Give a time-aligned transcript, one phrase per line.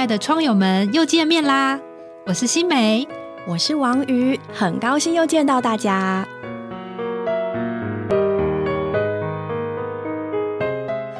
[0.00, 1.78] 亲爱的窗友们，又见面啦！
[2.24, 3.06] 我是新梅，
[3.46, 6.26] 我是王瑜，很高兴又见到大家。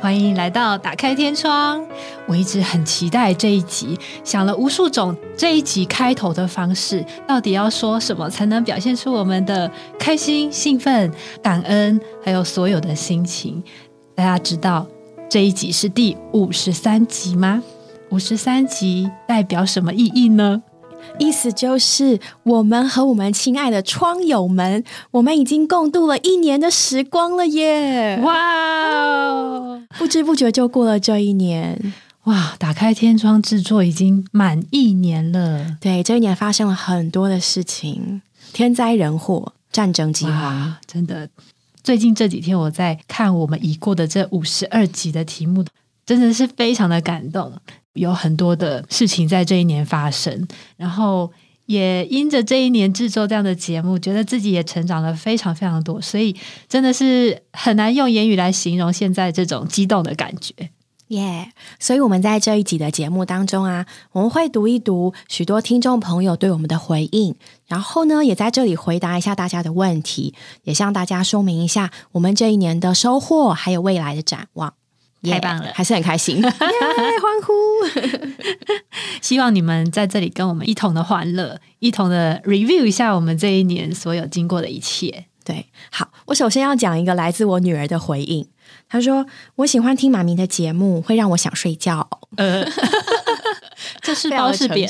[0.01, 1.87] 欢迎来到打开天窗。
[2.27, 13.63] 我一直很期待这一集，想了无数种这一集开头的方式，到底要说什么才能表现出我们的开心、兴奋、感恩，还有所有的心情？
[14.15, 14.87] 大家知道
[15.29, 17.63] 这一集是第五十三集吗？
[18.11, 20.63] 五十三集代表什么意义呢？
[21.19, 28.21] 意思就是我们和我们亲爱的窗友们，我们已经共度了一年的时光了耶！
[28.23, 31.95] 哇，不知不觉就过了这一年。
[32.25, 35.77] 哇，打开天窗制作已经满一年了。
[35.81, 38.21] 对，这一年发生了很多的事情，
[38.53, 41.29] 天灾人祸、战争、饥荒，真的。
[41.83, 45.65] 最近这几天我在看我们已过的这五十二集的题目，
[46.05, 47.53] 真的是非常的感动。
[47.95, 50.47] 有很多的事情在这一年发生，
[50.77, 51.31] 然后
[51.67, 56.35] 也因着这一年制作这样的节目，觉得自己也成长了非常非常多，所以
[56.69, 60.71] 真的是很难用言语来形容现在这种激动的感觉。
[61.09, 61.51] 耶！
[61.81, 67.35] 所以我们在这一集的节目当中啊，我们会读一读许多听众朋友对我们的回应，
[67.67, 74.75] 然后呢，也在这里回答一下大家的问题，也向大家说明一下我们这一年的收获，还有未来的展望。
[75.23, 76.53] 太棒了，还是很开心， 欢
[77.45, 77.53] 呼！
[79.21, 85.27] 希望你们在这里跟我们一同的欢乐，一同的 review 一下我们这一年所有经过的一切。
[85.45, 88.49] 对，好，我首先要讲一个来自我女儿的回应。
[88.89, 89.27] 她说
[89.57, 92.65] ：“我喜欢听妈咪的节目，会让我想睡觉。”呃，
[94.01, 94.89] 这是包是扁？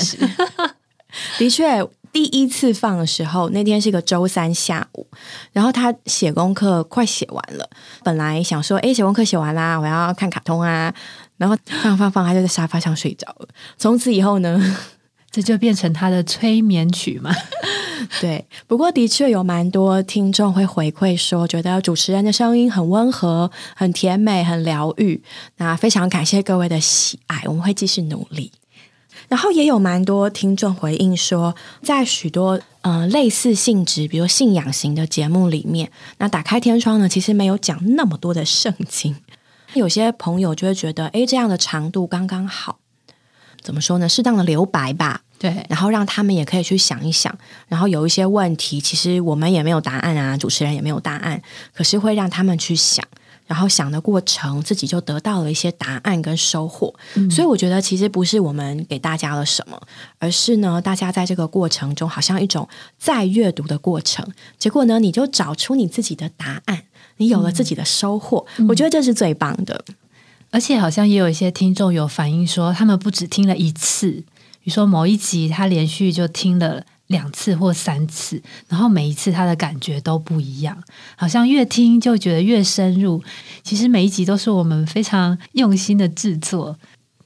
[1.38, 1.86] 的确。
[2.12, 5.06] 第一次放的时候，那天是个周三下午，
[5.52, 7.68] 然后他写功课快写完了，
[8.02, 10.92] 本来想说，哎，写功课写完啦，我要看卡通啊，
[11.36, 13.48] 然后放放放，他就在沙发上睡着了。
[13.78, 14.60] 从此以后呢，
[15.30, 17.32] 这就变成他的催眠曲嘛。
[18.20, 25.22] 对，不过的确有蛮多听众会回馈说，觉得主持人的声音很温和、很甜美、很疗愈。
[25.58, 28.50] 那非常感谢各位的喜爱，我们会继续努力。
[29.30, 39.14] 然后也有蛮多听众回应说，在许多呃类似性质，比如信仰型的节目里面，那打开天窗呢，其实没有讲那么多的圣经。
[39.74, 42.80] 有些朋友就会觉得，哎，这样的长度刚刚好，
[43.62, 44.08] 怎么说呢？
[44.08, 47.32] 适当的留白吧，对，然后让他们也可以去想一想。
[47.68, 51.40] 然后有一些问题，其实我们也没有答案啊，主持人也没有答案，
[51.72, 53.06] 可是会让他们去想。
[53.50, 56.94] 然后想的过程，自己就得到了一些答案跟收获。
[57.28, 59.76] 所以我觉得，其实不是我们给大家了什么，
[60.20, 64.24] 而是呢，大家在这个过程中，好像一种在阅读的过程。
[64.56, 66.84] 结果呢，你就找出你自己的答案，
[67.16, 68.46] 你有了自己的收获。
[68.68, 69.84] 我觉得这是最棒的。
[70.52, 74.12] 而且好像也有一些听众有反映说，他们不止听了一次，
[74.62, 76.84] 比如说某一集他连续就听了。
[77.10, 80.76] 两次或三次，然后每一次他的感觉都不一样，
[81.16, 83.22] 好像越听就觉得越深入。
[83.62, 86.76] 其实每一集都是我们非常用心的制作。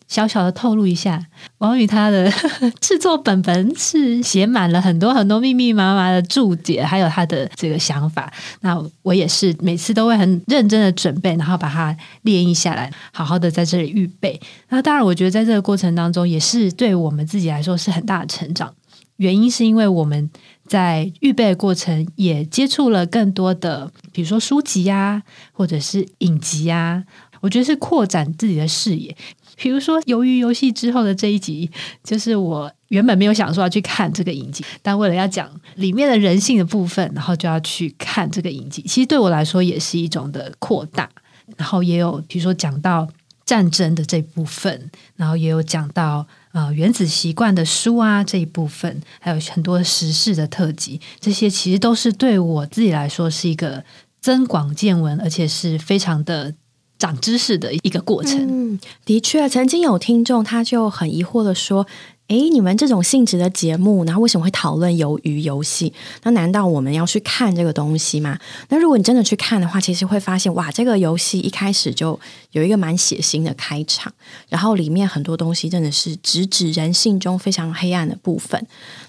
[0.06, 1.26] 小小的透露一下，
[1.58, 2.30] 王宇他的
[2.78, 8.32] 制作本本是写满了很多很多密密麻麻的注解，还有他的这个想法。
[8.60, 14.38] 那我也是每次都会很认真的准备，然后把它列印下来，好好的在这里预备。
[14.68, 18.72] 那当然，我觉得在这个过程当中，也是对我们自己来说是很大的成长。
[19.16, 20.28] 原因是因为我们
[20.66, 27.04] 在预备过程也接触了更多的，比如说书籍啊，或者是影集啊，
[27.41, 29.16] 我觉得是扩展自己的视野。
[29.56, 31.70] 比如说《鱿鱼游戏》之后的这一集，
[32.02, 38.82] 就是我原本没有想说要去看这个影集，但为了要讲里面的人性的部分，然后就要去看这个影集。
[38.82, 41.08] 其实对我来说也是一种的扩大。
[41.56, 43.06] 然后也有比如说讲到
[43.44, 46.26] 战争的这部分，然后也有讲到。
[46.54, 53.84] 呃，原子习惯的书啊这一部分，还有很多时事的特辑，这些其实都是对我自己来说是一个
[54.20, 56.54] 增广见闻，而且是非常的
[56.96, 58.46] 长知识的一个过程。
[58.48, 61.86] 嗯，的确，曾经有听众他就很疑惑的说。
[62.26, 65.93] 哎，你们这种性质的节目，然后为什么会讨论鱿鱼游戏？
[66.23, 68.38] 那难道我们要去看这个东西吗？
[68.71, 72.19] 那如果你真的去看的话，其实会发现，哇，这个游戏一开始就
[72.53, 74.11] 有一个蛮血腥的开场，
[74.49, 78.67] 然后里面很多东西真的是直指人性中非常黑暗的部分。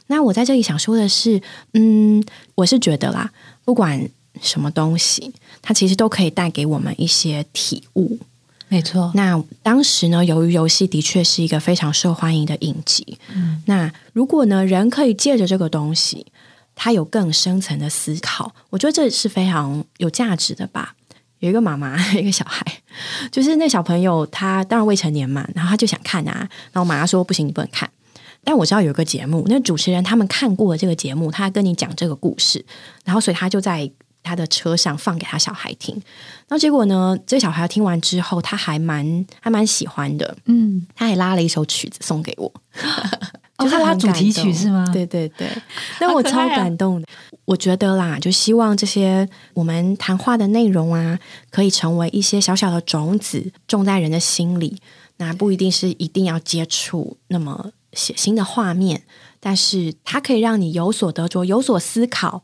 [0.07, 1.41] 那我在这里想说的是，
[1.73, 2.21] 嗯，
[2.55, 3.31] 我是觉得啦，
[3.63, 4.09] 不管
[4.41, 5.31] 什么东西，
[5.61, 8.19] 它其实都可以带给我们一些体悟。
[8.67, 13.17] 没错，那当时呢，由于游戏的确是一个非常受欢迎的影集。
[13.33, 16.25] 嗯，那如果呢，人可以借着这个东西，
[16.73, 20.95] 他有更深层的思考，我觉得这是非常有价值的吧。
[21.39, 22.65] 有一个妈妈， 一个小孩，
[23.31, 27.89] 就是那小朋友他当然未成年嘛，然后他就想看啊，然后妈妈说不行，你不能看。
[28.43, 32.63] 但我知道有一个节目，那主持人他们看过了这个节目，他跟你讲这个故事，
[33.03, 33.89] 然后所以他就在
[34.25, 35.95] 他的车上放给他小孩听。
[35.95, 42.51] 然后结果呢，这小孩听完之后，他还蛮还蛮喜欢的，嗯，他还拉了一首曲子送给我，
[43.57, 44.85] 哦他拉主题曲是吗？
[44.91, 45.47] 对对对，
[46.01, 47.07] 那我超感动的。
[47.45, 51.19] 我觉得啦，就希望这些我们谈话的内容啊，
[51.51, 54.81] 可以成为一些小小的种子，种在人的心里。
[55.17, 59.03] 那不一定是一定要接触那么血腥的画面，
[59.39, 62.43] 但是它可以让你有所得着，有所思考，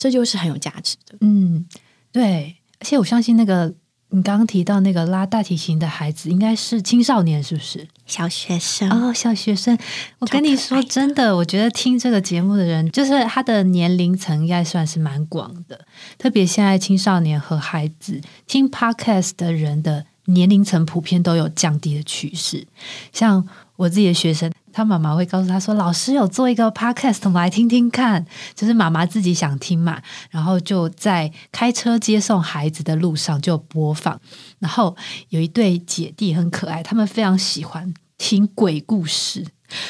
[0.00, 1.16] 这就是很有价值的。
[1.20, 1.64] 嗯，
[2.10, 3.72] 对，而且我相信那个
[4.08, 7.86] 你刚刚提到那个拉大提琴的孩子，应该是青少年，是不是？
[8.06, 9.78] 小学生哦，小学生。
[10.18, 15.86] 我跟你说，真的，我觉得听这个节目的人，就是他的年龄层应该算是蛮广的。
[16.18, 22.66] 特别现在青少年和孩子听 podcast 的人的年龄层普遍都有降低的趋势。
[23.12, 28.24] 像我自己的学生，他妈妈会告诉他说：“老师有做一个 podcast，我们来听听看。”
[28.54, 30.00] 就是妈妈自己想听嘛，
[30.30, 34.20] 然后就在开车接送孩子的路上就播放。
[34.58, 34.96] 然后
[35.28, 39.46] 有一对姐弟很可爱，他们非常喜欢听鬼故事，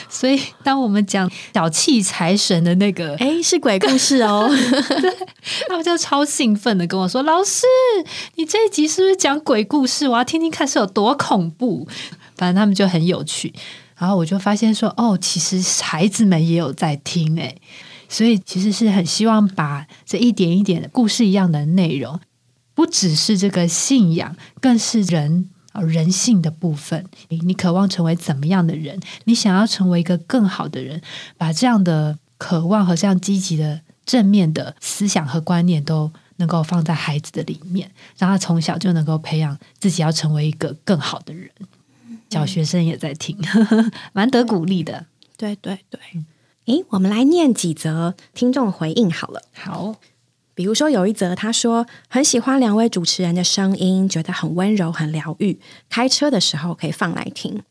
[0.09, 5.17] 所以当我们讲小气财神的那个，哎，是鬼故事哦， 对
[5.69, 7.67] 他们就超兴奋的跟我说：“老师，
[8.37, 10.09] 你这一集是不是讲鬼故事？
[10.09, 11.89] 我要听听看是有多恐怖。”
[12.37, 13.53] 反正他们就很有趣。
[14.01, 17.61] 然后我就发现说：“哦，其实孩子们也有在听诶。
[18.09, 22.19] 所以其实是很希望把这一点一点的故事一样的内容，
[22.75, 25.51] 不只是这个信仰，更是人。
[25.87, 28.99] 人性的部分，你你渴望成为怎么样的人？
[29.25, 31.01] 你想要成为一个更好的人，
[31.39, 37.89] 把这样的渴望和这样积极的正面的思想和观念都能够放在孩子的里面，
[38.19, 41.49] 让他从小就能够培养自己要成为一个更好的人。
[42.31, 43.37] 小学生也在听，
[44.15, 45.07] 蛮得鼓励的。
[45.37, 46.01] 对对对，
[46.67, 49.43] 诶，我们来念几则听众回应好了。
[49.53, 49.97] 好。
[50.53, 57.63] 比如说有一则，他说很喜欢两位主持人的声音，觉得很温柔、很疗愈，开车的时候可以放来听。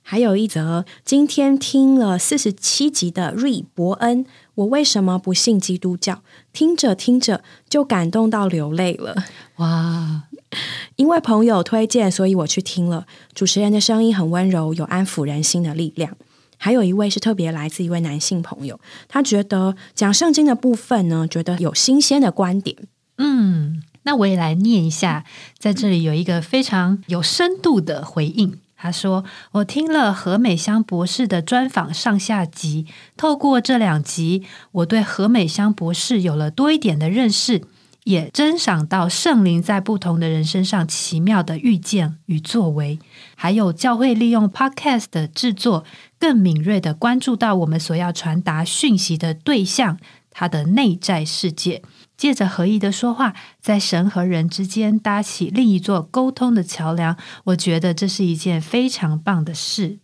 [0.00, 4.24] 还有一则，今天听了四十七集的瑞伯恩，
[4.54, 6.22] 我为什么不信基督教？
[6.54, 9.14] 听着听着就感动到流泪了。
[9.56, 10.22] 哇！
[10.96, 13.06] 因为朋友推荐，所以我去听了。
[13.34, 16.16] 主持人的声音很温柔，有安抚人心的力量。
[16.58, 22.76] 还有一位是特别来自一位男性朋友，他觉得讲圣经的部分呢，觉得有新鲜的观点。
[23.16, 25.24] 嗯，那我也来念一下，
[25.58, 28.58] 在这里有一个非常有深度的回应。
[28.76, 32.86] 他说：“我听了何美香博士的专访上下集，
[33.16, 37.62] 透过这两集，我对何美香博士有了多一点的认识。”
[38.04, 42.98] 也珍赏到圣灵在不同的人身上奇妙的遇见与作为，
[43.36, 45.84] 还有教会利用 Podcast 的制作，
[46.18, 49.98] 更敏锐的关注到我们所要传达讯息的对象，
[50.30, 51.82] 他的内在世界，
[52.16, 57.16] 借着合一的说话，在神和人之间搭起另一座沟通的桥梁。
[57.44, 59.98] 我觉得这是一件非常棒的事。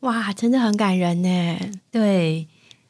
[0.00, 1.58] 哇，真的很感人呢。
[1.90, 2.48] 对，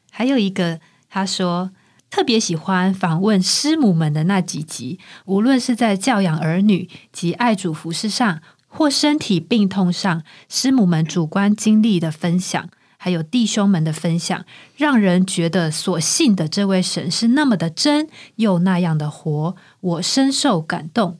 [0.09, 1.71] 还有一个他说。
[2.09, 14.43] 特别喜欢访问师母们的那几集，无论是在教养儿女及爱主服饰上，或身体病痛上，师母们主观经历的分享，还有弟兄们的分享，
[14.75, 21.19] 让人觉得所信的这位神是那么的真，又那样的活，我深受感动。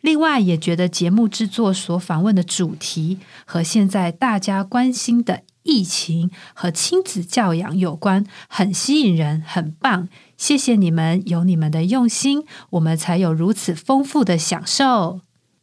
[0.00, 5.42] 另外，也觉得节目制作所访问的主题和现在大家关心的。
[5.62, 10.08] 疫情和亲子教养有关，很吸引人，很棒。
[10.36, 15.20] 谢谢你们，有你们的用心，我们才有如此丰富的享受。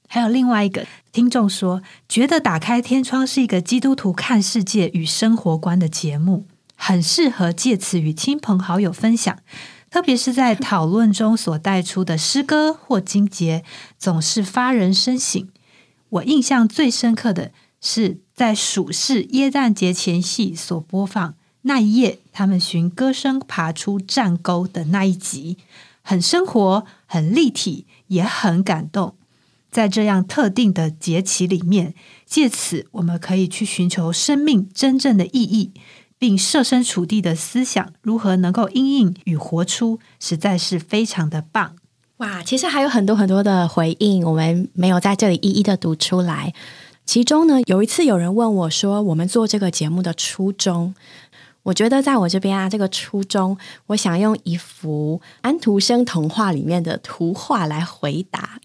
[0.07, 9.37] 还有另外一个听众说，觉得打开天窗是一个基督徒看世界与生活观的节目，很适合借此与亲朋好友分享。
[9.91, 13.65] 特别是在讨论中所带出的诗歌或经节，
[13.97, 15.49] 总是发人深省。
[16.09, 17.51] 我印象最深刻的
[17.81, 18.21] 是。
[18.39, 25.57] 在属世耶诞节前夕所播放那一夜，他们寻歌声爬出战沟的那一集，
[26.01, 29.15] 很生活，很立体，也很感动。
[29.69, 31.93] 在这样特定的节期里面，
[32.25, 35.73] 借此我们可以去寻求生命真正的意义，
[36.17, 41.75] 并设身处地的思想如何能够应应与活出，实在是非常的棒。
[42.19, 46.53] 哇，其实还有很多很多的回应，我们没有在这里一一的读出来。
[47.09, 50.93] 其中呢，有一次有人问我说：“我们做这个节目的初衷？”
[51.65, 58.59] 我觉得在我这边啊，这个初衷，我想用一幅安徒生童话里面的图画来回答。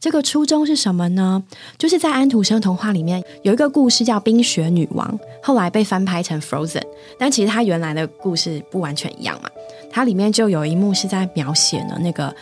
[0.00, 1.44] 这个初衷是什么呢？
[1.78, 5.08] 就是在安徒生童话里面有一个故事叫《冰雪女王》，
[5.40, 6.80] 后来被翻拍成《Frozen》，
[7.16, 9.48] 但其实它原来的故事不完全一样嘛。
[9.88, 12.34] 它里面就有一幕是在描写呢那个。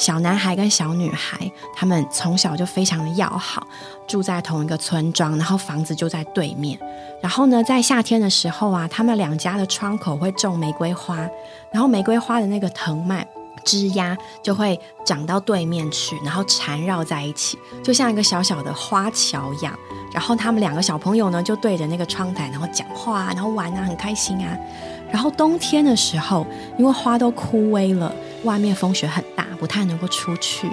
[0.00, 1.38] 小男孩跟小女孩，
[1.76, 3.66] 他们从小就非常的要好，
[4.08, 6.80] 住在同一个村庄，然后房子就在对面。
[7.20, 11.18] 然后呢，在夏天的时候啊，他们两家的窗口会种玫瑰花，
[11.70, 13.28] 然后玫瑰花的那个藤蔓
[13.62, 19.78] 枝丫就会长到对面去，然后缠绕在一起，就像一个小小的花桥一样。
[20.14, 24.56] 然后他们两个小朋友呢，就对着那个窗台，然后讲话，然后玩啊，很开心啊。
[25.12, 26.46] 然后冬天的时候，
[26.78, 28.14] 因为花都枯萎了，
[28.44, 30.68] 外面风雪很大，不太能够出去。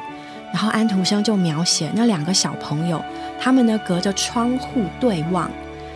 [0.53, 3.03] 然后安徒生就描写那两个小朋友，
[3.39, 5.51] 他们呢隔着窗户对望，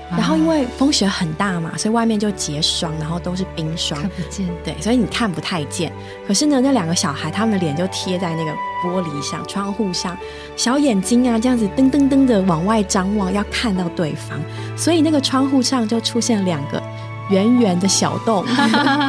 [0.09, 4.45] 然后因为风雪很大嘛，所以外面就结霜，然后都是冰霜，看不见。
[4.63, 5.91] 对，所以你看不太见。
[6.27, 8.51] 可是呢，那两个小孩，他们的脸就贴在那个
[8.83, 10.17] 玻璃上、窗户上，
[10.57, 14.37] 小眼睛啊这样子噔噔噔的往外张望，要看到对方，
[14.75, 16.83] 所以那个窗户上就出现两个。
[17.31, 18.45] 圆圆的小洞，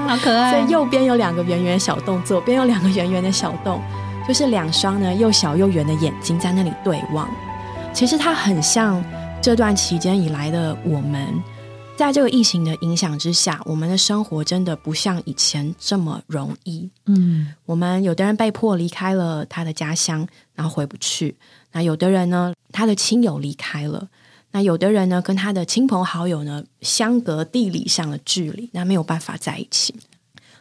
[0.07, 0.53] 好可爱。
[0.53, 3.83] 所以右边有两个圆圆的小洞，左边有两个圆圆的小洞，
[4.27, 7.29] 就是两双呢又小又圆的眼睛在那里对望。
[7.93, 9.05] 其实它很像
[9.43, 11.29] 这段期间以来的我们，
[11.97, 16.89] 在这个疫情的影响之下，我们的生活真的不像以前这么容易。
[17.07, 21.35] 嗯，我们有的人被迫离开了他的家乡，然后回不去；
[21.73, 24.09] 那有的人呢，他的亲友离开了。
[24.53, 29.95] 那有的人呢，跟他的亲朋好友呢相隔地理上的距离，那没有办法在一起。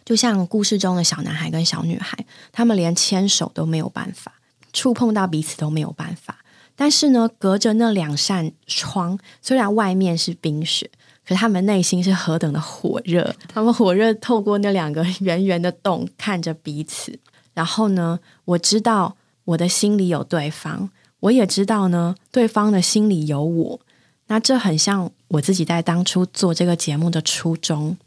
[0.03, 2.17] 就像故事中的小男孩跟小女孩，
[2.51, 4.33] 他们连牵手都没有办法，
[4.73, 6.39] 触碰到彼此都没有办法。
[6.75, 10.89] 但是呢，隔着那两扇窗，虽然外面是冰雪，
[11.27, 13.35] 可他们内心是何等的火热。
[13.47, 17.19] 他们火热透过那两个圆圆的洞看着彼此。
[17.53, 20.89] 然后呢，我知道我的心里有对方。
[21.21, 23.79] 我也知道呢，对方的心里有我，
[24.27, 27.97] 那这很像我自己在当初做这个节目的初衷。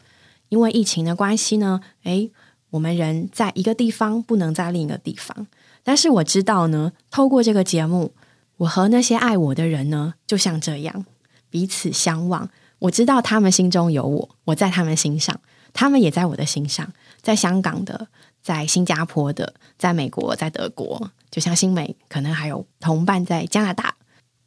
[0.50, 2.30] 因为疫情的关系呢，诶，
[2.70, 5.46] 我们人在一个地方不能在另一个地方，
[5.82, 8.12] 但是我知道呢，透过这个节目，
[8.58, 11.06] 我和那些爱我的人呢，就像这样
[11.50, 12.50] 彼此相望。
[12.80, 15.40] 我知道他们心中有我，我在他们心上，
[15.72, 16.92] 他们也在我的心上，
[17.24, 18.06] 在香港的，
[18.42, 21.10] 在新加坡的，在美国，在德国。
[21.30, 23.96] 就像新美，可能还有同伴在加拿大。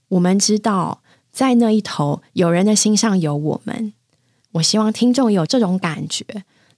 [0.07, 3.91] 我们知道，在那一头，有人的心上有我们。
[4.53, 6.23] 我希望听众有这种感觉，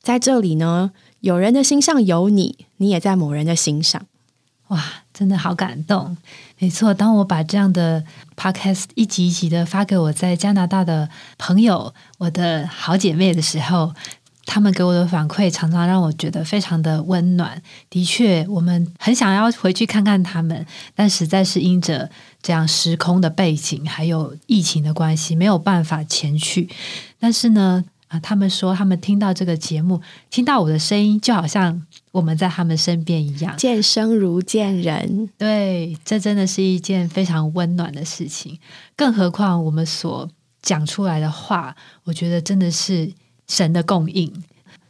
[0.01, 4.03] 在这里呢，有人的心上有你，你也在某人的心上。
[4.69, 6.15] 哇，真的好感动！
[6.59, 8.03] 没错，当我把这样的
[8.35, 13.93] podcast 一集一集的发给我在加拿大的朋友、我的好姐妹的时候。
[14.45, 17.61] 他们给我的反馈常常让我觉得非常的温暖。
[17.89, 20.65] 的确，我们很想要回去看看他们，
[20.95, 22.09] 但实在是因着
[22.41, 26.67] 这样时空的背景，还有疫情的关系，没有办法前去。
[27.19, 35.29] 但是呢，啊，他们说他们听到这个节目，听到我的声音，就好像我们在他们身边一样，见生如见人。
[35.37, 38.57] 对，这真的是一件非常温暖的事情。
[38.95, 40.27] 更何况我们所
[40.63, 43.13] 讲出来的话，我觉得真的是。
[43.49, 44.31] 神的供应，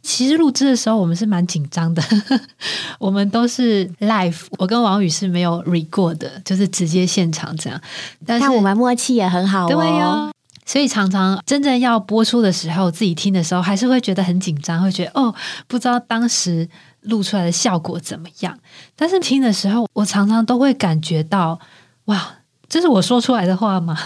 [0.02, 2.02] 其实录制的时候我们是蛮紧张的，
[3.00, 7.80] 我们都是 live，我跟王宇是没有 record 的，就是直接现场这样。
[8.26, 10.30] 但是我们默契也很好哦，
[10.66, 15.34] 所以常常真正要播出的时候，自己听的时候还是会觉得很紧张，会觉得哦，
[15.66, 16.68] 不知道当时
[17.00, 18.58] 录出来的效果怎么样。
[18.94, 21.58] 但是听的时候，我常常都会感觉到，
[22.04, 22.34] 哇，
[22.68, 23.96] 这是我说出来的话吗？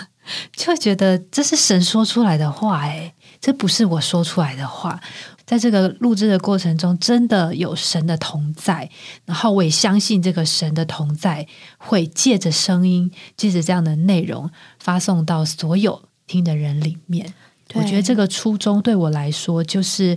[0.57, 3.14] 就会觉得这是神说出来的话，哎。
[3.45, 4.99] 这不是我说出来的话，
[5.45, 8.89] 在这个录制的过程中，真的有神的同在，
[9.27, 11.47] 然后我也相信这个神的同在
[11.77, 17.35] 会借着声音，借着这样的内容发送到所有听的人里面。
[17.75, 20.17] 我觉得这个初衷对我来说，就是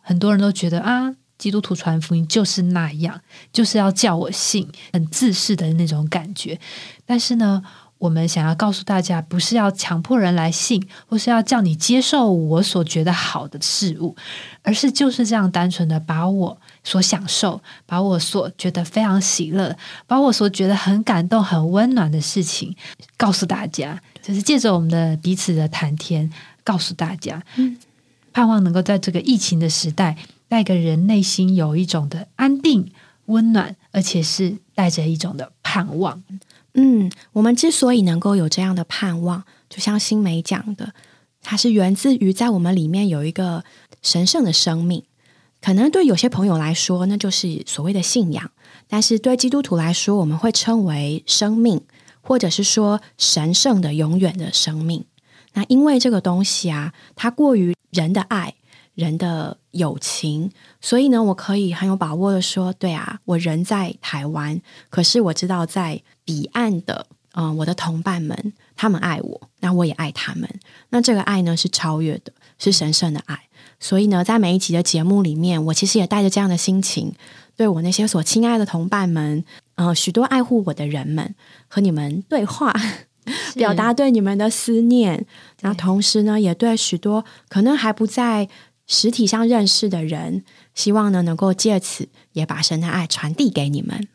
[0.00, 3.20] 很多人都觉得啊，基督徒传福音就是那样，
[3.52, 6.58] 就是要叫我信，很自私的那种感觉。
[7.06, 7.62] 但是呢。
[7.98, 14.14] 我们想要告诉大家，不是要强迫人来信，或是要叫你接受我所觉得好的事物，
[14.62, 19.74] 而是就是这样单纯的把我所享受，把我所觉得非常喜乐，
[20.06, 22.76] 把我所觉得很感动、很温暖的事情
[23.16, 26.30] 告诉大家，就是借着我们的彼此的谈天，
[26.62, 27.42] 告诉大家，
[28.32, 32.92] 盼望能够在这个疫情的时代，带给人内心有一种的安定、
[33.26, 36.22] 温暖，而且是带着一种的盼望。
[36.74, 40.92] 嗯，我们之所以能够有这样的盼望，就像新梅讲的，
[41.42, 43.64] 它是源自于在我们里面有一个
[44.02, 45.04] 神圣的生命。
[45.60, 48.44] 可能对有些朋友来说，那就是所谓的信仰；
[48.86, 51.80] 但是对基督徒来说，我们会称为生命，
[52.20, 55.06] 或者是说神圣的、永远的生命。
[55.54, 58.52] 那因为这个东西啊，它过于人的爱、
[58.94, 60.50] 人的友情，
[60.82, 70.48] 所以呢，我可以很有把握的说，对啊，我人在台湾，可是我知道在彼岸的，嗯，我的同伴们，他们爱我，那我也爱他们。
[70.90, 73.38] 那这个爱呢，是超越的，是神圣的爱。
[73.80, 77.12] 所以呢，在每一集的节目里面，我其实也带着这样的心情，
[77.56, 81.34] 对我那些所亲爱的同伴们，呃，许多爱护我的人们，
[81.68, 82.72] 和你们对话，
[83.54, 85.26] 表达对你们的思念。
[85.60, 88.48] 然后同时呢，也对许多可能还不在
[88.86, 94.08] 实体上认识的人，希望呢，能够借此也把神的爱传递给你们。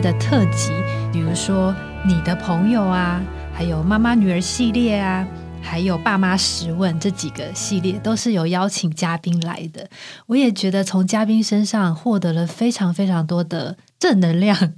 [0.00, 0.70] 的特辑，
[1.12, 1.74] 比如说
[2.06, 3.22] 你的朋友啊，
[3.52, 5.26] 还有妈妈女儿系列啊，
[5.62, 9.88] 还有爸妈十问这几个系列，都是有邀请嘉宾来的。
[10.26, 14.74] 我也觉得从嘉宾身上获得了非常非常多的正能量，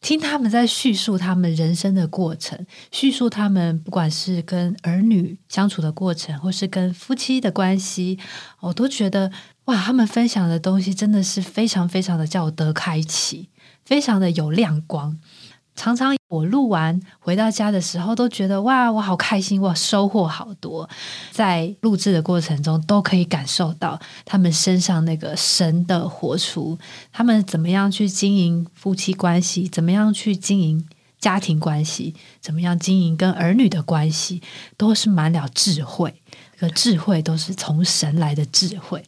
[0.00, 8.18] 听他们在叙述他们人生的过程，叙述他们不管是跟儿女相处的过程，或是跟夫妻的关系，
[8.60, 9.30] 我都觉得
[9.66, 13.48] 哇，他们分享的东西真的是非常非常的叫我得开启。
[13.90, 15.18] 非常的有亮光，
[15.74, 20.88] 常常我录完回到家的时候，都觉得哇，我好开心，我收获好多。
[21.32, 26.78] 在录制的过程中，都可以感受到他们身上那个神的活出，
[27.10, 30.86] 他们怎么样去经营夫妻关系，怎么样去经营
[31.18, 34.40] 家庭关系，怎么样经营跟儿女的关系，
[34.76, 36.14] 都是满了智慧。
[36.60, 39.02] 个智慧都是从神来的智慧。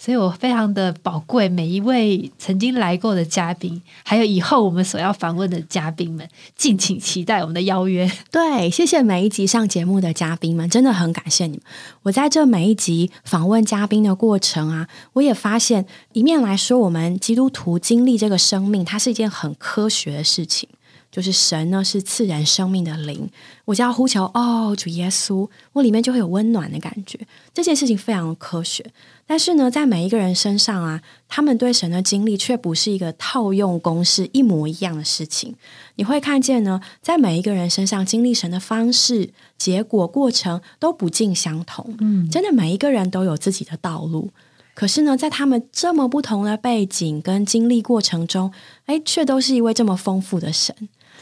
[0.00, 8.08] 所以我非常的宝贵，每一位曾经来过的嘉宾，还有以后我们所要访问的嘉宾们，敬请期待我们的邀约。
[8.30, 11.62] 对，谢谢每一集上节目的嘉宾们，真的很感谢你们。
[12.04, 20.68] 我在这每一集访问嘉宾的过程啊，我也发现，一面来说，我们基督徒经历这个生命，它是一件很科学的事情。
[21.10, 23.28] 就是神呢，是赐人生命的灵。
[23.64, 27.18] 我只要呼求哦，主耶稣，我里面就会有温暖的感觉。
[27.54, 28.84] 这件事情非常科学，
[29.28, 35.54] 但是呢，在每一个人身上啊，他们对神的经历却不是一个套用公式一模一样的事情。
[35.96, 41.94] 你会看见呢，在每一个人身上经历神的方式、结果、过程都不尽相同。
[42.00, 44.30] 嗯，真的每一个人都有自己的道路。
[44.72, 48.50] 可是呢，在他们这么不同的背景跟经历过程中，
[48.86, 50.74] 哎，却都是一位这么丰富的神。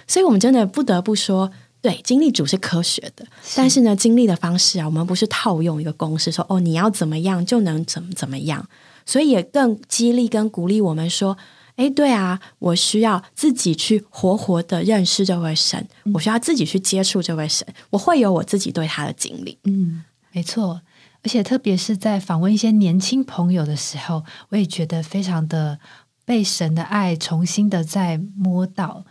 [0.06, 1.50] 所以，我们真的不得不说，
[1.86, 8.68] 对，经历主是科学的，但是呢，经历的方式啊，我们不是套用一个公式，说哦，你要怎么样就能怎么怎么样。
[9.04, 11.38] 所以，也更激励跟鼓励我们说，
[11.76, 19.56] 哎，对啊，我需要自己去活活的认识这位神，我需要自己去接触这位神，我会有我自己对他的经历。
[19.62, 20.80] 嗯，没错。
[21.22, 25.78] 而且，特别是在访问一些年轻朋友的时候，我也觉得非常的
[26.24, 29.04] 被神的爱重新的在摸到。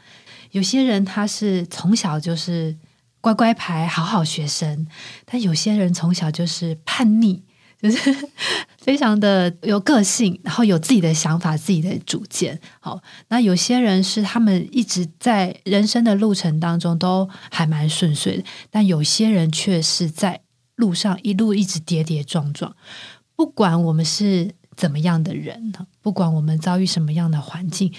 [0.56, 2.74] 有些人他是从小就是
[3.20, 4.88] 乖乖牌、好好学生，
[5.26, 7.44] 但有些人从小就是叛逆，
[7.82, 8.16] 就是
[8.78, 12.58] 非常的有个性，然后有自己的想法、自己的主见。
[12.80, 20.40] 好，那有些人是他们一直在人生的路程当中都还蛮顺遂的，但有些人却是在
[20.78, 22.74] 路上一路一直跌跌撞撞。
[23.36, 27.94] 不管我们是怎么样的人呢，不管我们遭遇什么样的环境，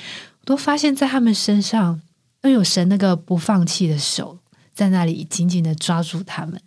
[0.47, 2.01] 都发现在他们身上。
[2.47, 4.39] 都有神那个不放弃的手
[4.73, 6.61] 在那里紧紧的抓住他们，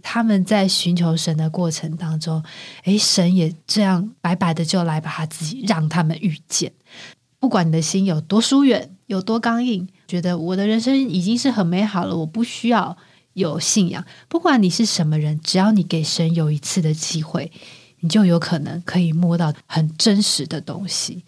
[0.00, 2.42] 他们在寻求神的过程当中，
[2.84, 6.72] 诶，神也这样白白的就来把他自己让他们遇见。
[7.38, 12.96] 不管你的心有多疏远，有多刚硬，觉得我的人生已经是很美好了，我不需要
[13.34, 14.02] 有信仰。
[14.30, 17.52] 不管你是什么人，只要你给神有一次的机会，
[18.00, 21.26] 你就有可能可以摸到很真实的东西。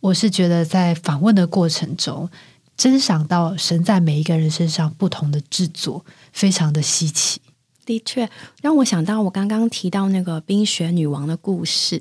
[0.00, 2.28] 我是觉得在访问的过程中。
[2.76, 7.40] 真想到神在每一个人身上不同的制作，非常的稀奇。
[7.84, 8.28] 的确，
[8.60, 12.00] 让我想到我刚刚提到那个冰雪女王的故事，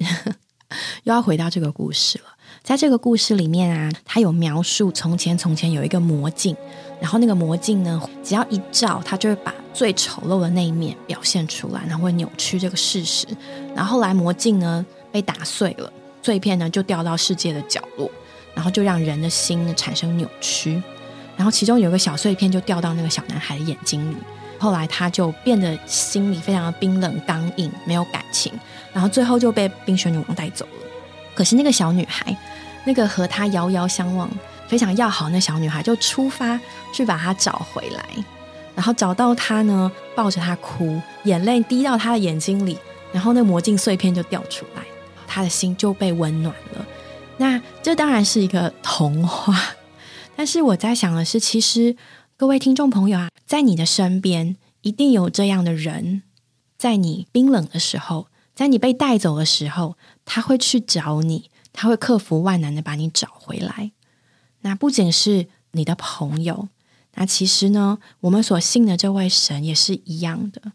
[1.03, 2.25] 又要回到这个故事了。
[2.63, 6.55] 在这个故事里面啊，它有描述从前从前有一个魔镜，
[6.99, 13.27] 然后那个魔镜呢，只要一照，它就会把最丑陋的那一面表现出来，然后会扭曲这个事实。
[13.75, 18.09] 然后后来魔镜呢被打碎了，碎片呢就掉到世界的角落。
[18.55, 20.81] 然后就让人的心产生扭曲，
[21.35, 24.15] 然后其中有个小碎片就掉到那个小男孩的眼睛里，
[24.57, 28.51] 后来他就变得心里非常的冰冷刚硬，没有感情，
[28.93, 30.87] 然后最后就被冰雪女王带走了。
[31.35, 32.35] 可是那个小女孩，
[32.85, 34.29] 那个和他遥遥相望、
[34.69, 36.57] 非常要好那小女孩，就出发
[36.93, 38.05] 去把他找回来，
[38.73, 42.79] 然后找到他呢，抱着他哭，眼泪滴到他的眼睛里，
[43.11, 44.83] 然后那魔镜碎片就掉出来，
[45.27, 46.84] 他的心就被温暖了。
[47.37, 49.75] 那这当然是一个童话，
[50.35, 51.95] 但是我在想的是，其实
[52.37, 56.23] 各位听众朋友啊，在你的身边一定有这样的人，
[56.77, 63.91] 在你冰冷的时候，在你被带走的时候，他会去找你，他会克服万难的把你找回来。
[64.61, 66.69] 那不仅是你的朋友，
[67.15, 70.71] 那其实呢，我们所信的这位神也是一样的，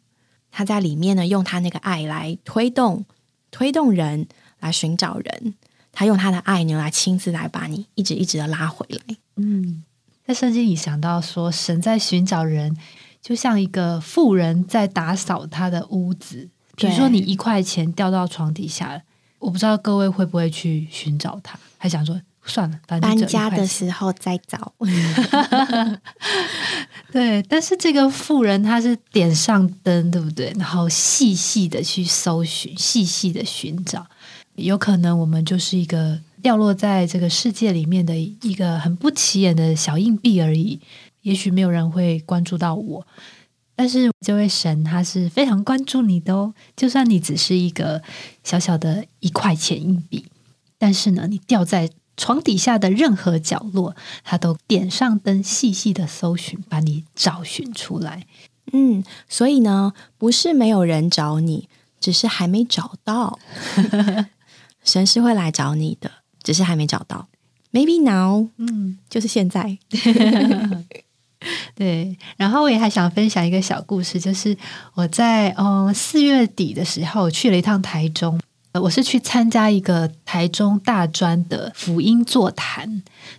[0.51, 3.07] 他在里面呢，用他那个爱来推动、
[3.51, 4.29] 推动人
[4.61, 5.55] 来寻找人。
[5.93, 9.17] 他用他的爱呢，来亲自来把你一直一直的拉回来。
[9.37, 9.83] 嗯，
[10.27, 12.77] 在圣经里想到说，神在寻找人，
[13.21, 16.49] 就像一个富人在打扫他的屋子。
[16.77, 19.03] 比如说，你一块钱掉到床底下，
[19.39, 24.73] 我不知道各位会不会去寻找他，还想说算了，搬家的时候再找。
[27.13, 30.55] 对，但是这个富人他是点上灯，对不对？
[30.57, 34.07] 然后细细的去搜寻，细细的寻找。
[34.61, 40.81] 有可能我们就是一个掉落在这个世界里面的一个很不起眼的小硬币而已，
[41.23, 43.07] 也许没有人会关注到我，
[43.75, 46.55] 但是这位神他是非常关注你的哦。
[46.77, 48.03] 就算你只是一个
[48.45, 50.27] 小小的一块钱硬币，
[50.79, 58.27] 但是呢，你掉在床底下的任何角落，他都点上灯，细细的搜寻，把你找寻出来。
[58.73, 61.69] 嗯，所以呢，不是没有人找你，
[61.99, 63.39] 只是还没找到。
[64.85, 66.11] 神是会来找你的，
[66.43, 67.29] 只是还没找到。
[67.73, 69.79] Maybe now，嗯，就是现在。
[71.75, 74.57] 对，然后我也还想分享一个小故事，就是
[74.95, 78.39] 我在嗯四月底的时候去了一趟台中，
[78.75, 82.87] 我是去参加一个台中大专的福音座谈，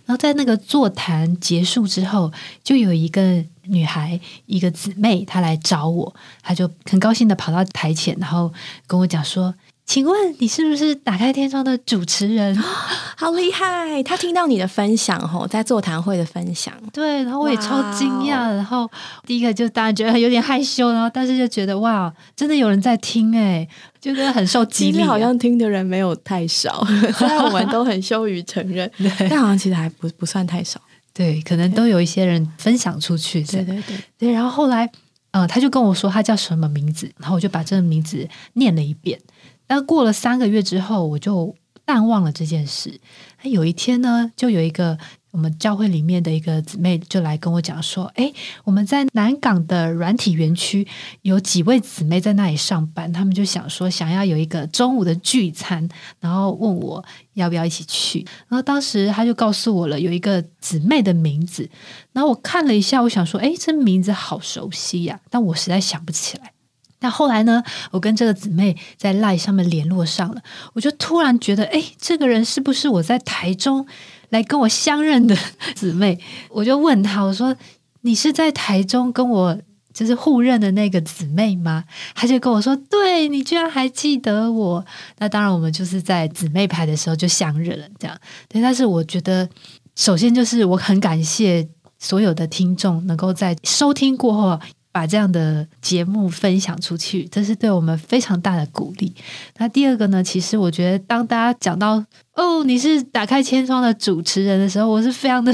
[0.04, 2.32] 然后在那个座谈结束之后，
[2.64, 8.52] 就有一个女孩，一个姊妹，她来找我，她就很高兴的跑到台前，然后
[8.86, 9.54] 跟我讲说。
[9.92, 12.56] 请问你是不是打开天窗的主持人？
[13.14, 14.02] 好厉害！
[14.02, 18.30] 他听到你的分享吼，在座谈会的分享，对，然后我也超惊讶。
[18.56, 18.90] 然后
[19.26, 23.68] 第一个就当然觉得有点害羞，然后但是就觉得哇，真的有人在听哎，
[24.00, 25.02] 觉得很受激励。
[25.02, 28.90] 好像听的人没有太少， 虽然我们都很羞于承认，
[29.28, 30.80] 但好像其实还不不算太少。
[31.12, 33.42] 对，可能都有一些人分享出去。
[33.42, 34.32] 对对对对。
[34.32, 34.90] 然后后来，
[35.32, 39.20] 呃，他就跟我说他叫什么名字，然后我就把这个名字念了一遍。
[39.66, 43.00] 但过了三个月之后，我就淡忘了这件事。
[43.42, 44.96] 有一天呢，就有一个
[45.32, 48.32] 我们教会里面的一个姊妹就来跟我讲说：“哎，
[48.64, 50.86] 我们在南港的软体园区
[51.22, 55.88] 有几位姊妹在那里上班，他们就想说想要有一个中午的聚餐，
[56.20, 58.24] 然后问我要不要一起去。
[58.46, 61.68] 然后当时他就告诉我了有一个姊妹的名字，
[62.12, 66.52] 然后我看了一下，我想说：哎，这名字好熟悉呀，但我实在想不起来。”
[67.02, 67.62] 那后来呢？
[67.90, 70.40] 我跟这个姊妹在赖上面联络上了，
[70.72, 73.86] 我就突然觉得，哎，这个人是不是我在台中
[74.30, 75.36] 来跟我相认的
[75.76, 76.18] 姊妹？
[76.48, 77.54] 我就问他，我说
[78.02, 79.58] ：“你是在台中跟我
[79.92, 81.84] 就是互认的那个姊妹吗？”
[82.14, 84.86] 他就跟我说：“对，你居然还记得我。”
[85.18, 88.16] 那当然，我们就是在姊妹牌的时候就相认了，这样。
[88.48, 89.48] 对，但是我觉得，
[89.96, 94.60] 首先就是我很感谢所有的听众能够在收听过后。
[94.92, 99.12] 把这样的节目分享出去，这是对我们非常大的鼓励。
[99.56, 100.22] 那第二个呢？
[100.22, 105.52] 其实我觉得，当大家讲到哦，你是打开千窗的主持人的时候，我是非常的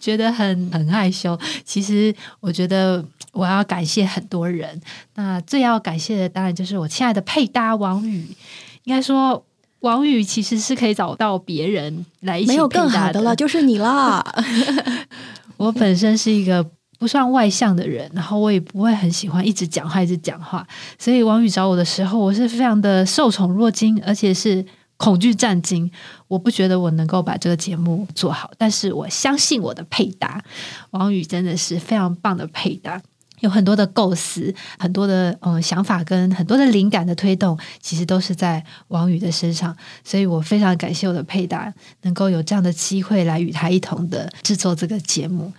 [0.00, 1.38] 觉得很很害羞。
[1.62, 4.80] 其实我觉得我要感谢很多人。
[5.14, 8.34] 那最要感谢的，当然就是我亲爱的配搭王宇。
[8.84, 9.44] 应该说，
[9.80, 14.24] 王宇其实是可以找到别人来一起没有更好的了，就是你啦。
[15.58, 16.66] 我本身是一个。
[17.00, 20.64] 不算外向的人，然后我也不会很喜欢一直讲话，一直讲话。
[20.98, 24.62] 所以王宇找我的时候，我是非常的受宠若惊，而且是
[24.98, 25.90] 恐惧战惊。
[26.28, 30.44] 我不觉得我能够把这个节目做好，但是我相信我的配搭，
[30.90, 33.00] 王宇真的是非常棒的配搭。
[33.40, 39.74] 有很多的构思，很多的嗯想法跟很多的灵感的推动，其实都是在王宇的身上。
[40.04, 45.50] 所以我非常感谢我的配搭，能够有这样的机会来与他一同的制作这个节目。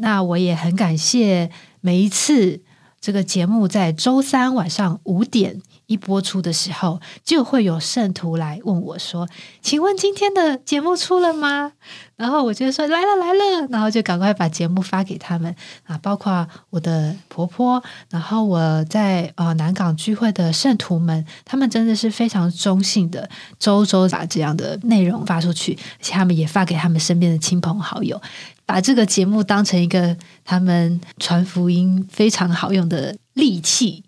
[0.00, 2.60] 那我也很感谢每一次
[3.00, 9.28] 这个节目在周三晚上五点一播出的时候，就会有圣徒来问我说
[9.60, 11.72] ：“请问今天的节目出了吗？”
[12.14, 15.52] 然后我就说：“来了，来了。”然后就赶快把节目发给他们
[15.84, 28.20] 啊，包括我的婆婆，然后我在呃南港聚会的圣徒们，他们真的是非常中性的，周周把这样的内容发出去，而且他们也发给他们身边的亲朋好友，
[28.70, 34.04] 把这个节目当成一个他们传福音非常好用的利器。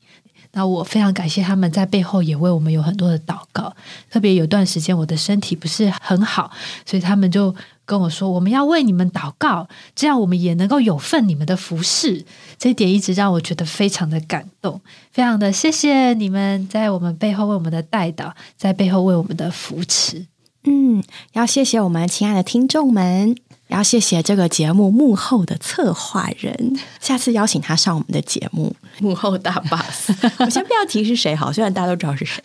[0.53, 3.75] 那我非常感谢他们在背后也为我们有很多的祷告，
[4.09, 6.53] 特别有段时间我的身体不是很好，
[6.87, 7.53] 所以他们就
[7.85, 12.25] 跟我说我们要为你们祷告，这样我们也能够有份你们的服饰。
[12.57, 20.25] 这一点一直让我觉得非常的感动，非常的谢谢你们在我们背后为我们的带导，在背后为我们的扶持。
[20.64, 23.37] 嗯，要谢谢我们亲爱的听众们。
[23.68, 28.77] 要谢谢这个节目幕后的策划人，下次邀请他上我们的节目。
[28.98, 32.44] 幕后大 boss， 我先不要提是谁好，虽然大家都知道是谁。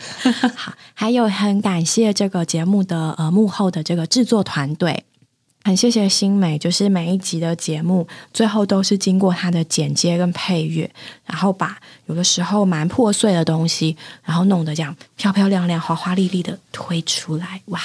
[0.55, 5.03] 好，还有很感谢这个节目的呃幕后的这个制作团队，
[5.65, 10.89] 很谢谢新美，就是每一集的节目最后都是经过他的剪接跟配乐，
[11.25, 17.81] 然后把有的时候蛮破碎的东西，然后弄得这样漂漂亮亮、华华丽丽的推出来，哇，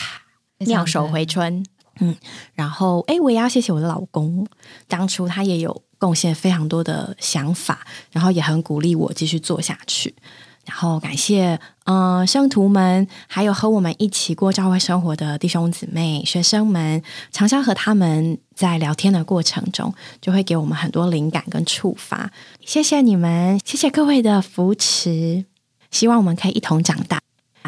[0.66, 1.64] 妙手回春。
[2.00, 2.16] 嗯，
[2.54, 4.46] 然后哎，我也要谢谢我的老公，
[4.88, 10.14] 当初他也有贡献非常多的想法，然后也很鼓励我继续做下去。
[10.64, 22.30] 然后感谢嗯，圣徒们，还有和我们一起过教会生活的弟兄姊妹、学生们，常常和他们在聊天的过程中，就会给我们很多灵感跟触发。
[22.64, 25.44] 谢谢你们，谢谢各位的扶持，
[25.90, 27.20] 希望我们可以一同长大。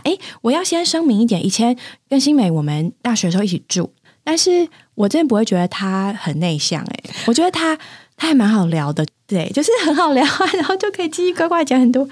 [0.05, 1.77] 哎，我要先声明一点，以前
[2.09, 3.93] 跟新美我们大学的时候一起住。
[4.27, 7.77] 但是我真的不会觉得他很内向哎，我觉得他
[8.17, 12.09] 他还蛮好聊的，对， 就是很好聊，然后就可以叽叽呱呱讲很多。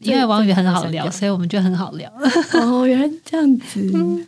[0.00, 2.10] 因为王宇很好聊，所以我们就很好聊。
[2.54, 4.26] 哦，原来这样子。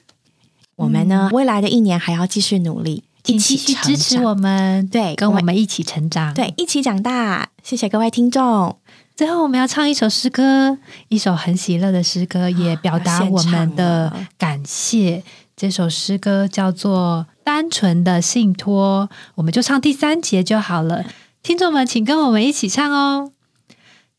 [0.77, 7.49] 我们呢，未来的一年还要继续努力，一起支持我们，对，跟我们一起成长，对，一起长大。
[7.63, 8.77] 谢谢各位听众。
[9.21, 10.79] 最后，我们要唱一首诗歌，
[11.09, 15.23] 一首很喜乐的诗歌，也表达我们的感谢。
[15.55, 21.05] 这首诗歌叫做《单纯的信托》，我们就唱第三节就好了。
[21.43, 23.33] 听众们，请跟我们一起唱哦！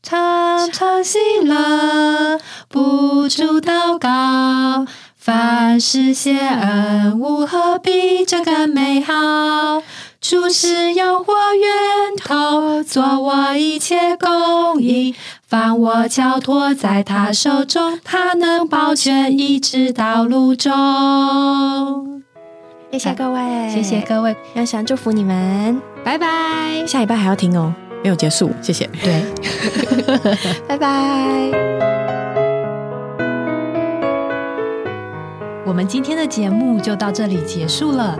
[0.03, 4.85] 常常喜乐，不住祷告，
[5.15, 9.81] 凡事谢恩，无何比这更美好。
[10.21, 15.15] 主是有我源头，做我一切供应。
[15.47, 22.21] 放我交托在他手中，他能保全一直到路中。
[22.91, 26.85] 谢谢各位，谢谢各位，愿神祝福你们，拜拜。
[26.85, 28.87] 下礼拜还要听哦，没有结束，谢谢。
[29.01, 29.25] 对，
[30.69, 31.51] 拜拜。
[35.65, 38.19] 我们今天的节目就到这里结束了，